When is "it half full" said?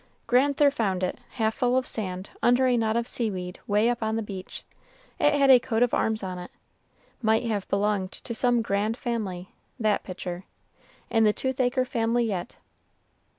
1.03-1.77